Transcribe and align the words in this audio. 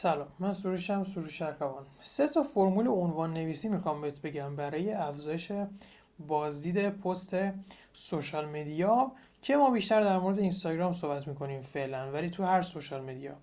سلام 0.00 0.28
من 0.38 0.54
سروشم 0.54 1.04
سروش 1.04 1.42
ارکوان 1.42 1.86
سه 2.00 2.28
تا 2.28 2.42
فرمول 2.42 2.88
عنوان 2.88 3.34
نویسی 3.34 3.68
می‌خوام 3.68 4.00
بهت 4.00 4.22
بگم 4.22 4.56
برای 4.56 4.92
افزایش 4.92 5.52
بازدید 6.18 6.88
پست 6.88 7.36
سوشال 7.92 8.46
مدیا 8.48 9.12
که 9.42 9.56
ما 9.56 9.70
بیشتر 9.70 10.00
در 10.04 10.18
مورد 10.18 10.38
اینستاگرام 10.38 10.92
صحبت 10.92 11.28
می‌کنیم 11.28 11.62
فعلا 11.62 12.12
ولی 12.12 12.30
تو 12.30 12.44
هر 12.44 12.62
سوشال 12.62 13.02
مدیا. 13.02 13.36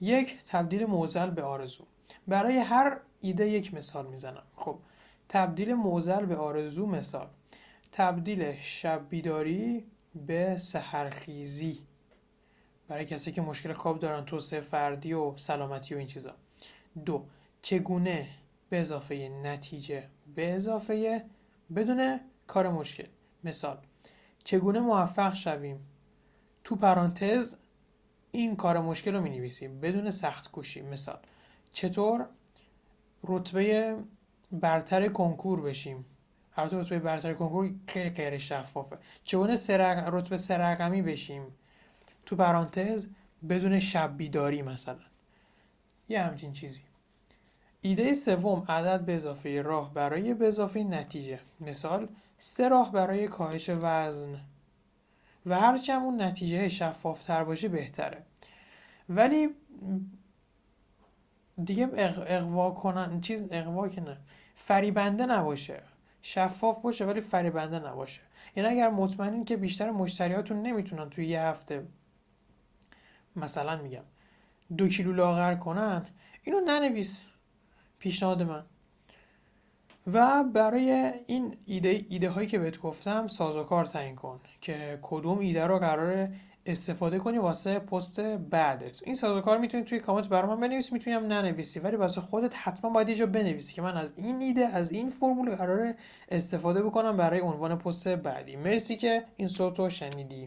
یک 0.00 0.38
تبدیل 0.48 0.86
موزل 0.86 1.30
به 1.30 1.42
آرزو. 1.42 1.84
برای 2.26 2.58
هر 2.58 3.00
ایده 3.20 3.48
یک 3.48 3.74
مثال 3.74 4.06
می‌زنم. 4.06 4.42
خب 4.56 4.78
تبدیل 5.28 5.74
موزل 5.74 6.26
به 6.26 6.36
آرزو 6.36 6.86
مثال. 6.86 7.26
تبدیل 7.92 8.58
شب 8.58 9.08
بیداری 9.08 9.84
به 10.26 10.56
سحرخیزی. 10.56 11.78
برای 12.88 13.04
کسی 13.04 13.32
که 13.32 13.40
مشکل 13.40 13.72
خواب 13.72 13.98
دارن 13.98 14.24
توسعه 14.24 14.60
فردی 14.60 15.12
و 15.12 15.36
سلامتی 15.36 15.94
و 15.94 15.98
این 15.98 16.06
چیزا. 16.06 16.34
دو 17.04 17.24
چگونه 17.62 18.28
به 18.70 18.80
اضافه 18.80 19.28
نتیجه 19.28 20.04
به 20.34 20.54
اضافه 20.54 21.24
بدون 21.76 22.20
کار 22.46 22.70
مشکل. 22.70 23.06
مثال 23.44 23.78
چگونه 24.44 24.80
موفق 24.80 25.34
شویم؟ 25.34 25.80
تو 26.64 26.76
پرانتز 26.76 27.56
این 28.30 28.56
کار 28.56 28.80
مشکل 28.80 29.14
رو 29.14 29.20
می 29.20 29.30
نویسیم 29.30 29.80
بدون 29.80 30.10
سخت 30.10 30.50
کوشی. 30.50 30.82
مثال 30.82 31.18
چطور 31.72 32.26
رتبه 33.24 33.96
برتر 34.52 35.08
کنکور 35.08 35.60
بشیم؟ 35.60 36.04
البته 36.56 36.76
رتبه 36.76 36.98
برتر 36.98 37.34
کنکور 37.34 37.74
خیلی 37.86 38.10
غیر 38.10 38.38
شفافه. 38.38 38.98
چگونه 39.24 39.56
سرق... 39.56 40.14
رتبه 40.14 40.36
سرقمی 40.36 41.02
بشیم؟ 41.02 41.42
تو 42.28 42.36
پرانتز 42.36 43.06
بدون 43.48 43.80
شب 43.80 44.16
بیداری 44.16 44.62
مثلا. 44.62 44.98
یه 46.08 46.22
همچین 46.22 46.52
چیزی. 46.52 46.80
ایده 47.80 48.12
سوم 48.12 48.64
عدد 48.68 49.00
به 49.00 49.14
اضافه 49.14 49.62
راه 49.62 49.94
برای 49.94 50.34
به 50.34 50.48
اضافه 50.48 50.84
نتیجه. 50.84 51.38
مثال 51.60 52.08
سه 52.38 52.68
راه 52.68 52.92
برای 52.92 53.28
کاهش 53.28 53.70
وزن. 53.70 54.40
و 55.46 55.60
هرچه 55.60 55.92
اون 55.92 56.22
نتیجه 56.22 56.68
شفافتر 56.68 57.44
باشه 57.44 57.68
بهتره. 57.68 58.22
ولی 59.08 59.48
دیگه 61.64 61.90
اقوا 61.94 62.70
کنن 62.70 63.20
چیز 63.20 63.44
اقوا 63.50 63.88
که 63.88 64.00
نه. 64.00 64.16
فریبنده 64.54 65.26
نباشه. 65.26 65.82
شفاف 66.22 66.78
باشه 66.78 67.04
ولی 67.04 67.20
فریبنده 67.20 67.78
نباشه. 67.78 68.20
یعنی 68.56 68.68
اگر 68.68 68.90
مطمئنین 68.90 69.44
که 69.44 69.56
بیشتر 69.56 69.90
مشتریاتون 69.90 70.62
نمی‌تونن 70.62 71.10
توی 71.10 71.26
یه 71.26 71.40
هفته 71.40 71.82
مثلا 73.38 73.82
میگم. 73.82 74.04
دو 74.76 74.88
کیلو 74.88 75.12
لاغر 75.12 75.54
کنن 75.54 76.06
اینو 76.42 76.60
ننویس. 76.60 77.22
پیشنهاد 77.98 78.42
من. 78.42 78.62
و 80.12 80.44
برای 80.44 81.12
این 81.26 81.56
ایده 81.64 82.04
ایده 82.08 82.30
هایی 82.30 82.48
که 82.48 82.58
بهت 82.58 82.78
گفتم 82.78 83.28
سازوکار 83.28 83.84
تعیین 83.84 84.16
کن 84.16 84.40
که 84.60 84.98
کدوم 85.02 85.38
ایده 85.38 85.66
رو 85.66 85.78
قرار 85.78 86.28
استفاده 86.66 87.18
کنی 87.18 87.38
واسه 87.38 87.78
پست 87.78 88.20
بعدت. 88.20 89.02
این 89.02 89.14
سازوکار 89.14 89.58
می‌تونی 89.58 89.84
توی 89.84 90.00
کامنت 90.00 90.28
برای 90.28 90.48
من 90.48 90.60
بنویسی 90.60 90.92
می‌تونی 90.92 91.16
ننویسی. 91.16 91.80
ولی 91.80 91.96
واسه 91.96 92.20
خودت 92.20 92.54
حتما 92.56 92.90
باید 92.90 93.08
یه 93.08 93.26
بنویسی 93.26 93.74
که 93.74 93.82
من 93.82 93.96
از 93.96 94.12
این 94.16 94.40
ایده 94.40 94.66
از 94.66 94.92
این 94.92 95.08
فرمول 95.08 95.56
قرار 95.56 95.94
استفاده 96.28 96.82
بکنم 96.82 97.16
برای 97.16 97.40
عنوان 97.40 97.78
پست 97.78 98.08
بعدی. 98.08 98.56
مرسی 98.56 98.96
که 98.96 99.24
این 99.36 99.48
صوت 99.48 99.88
شنیدی. 99.88 100.46